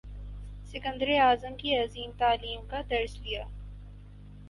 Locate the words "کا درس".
2.67-3.17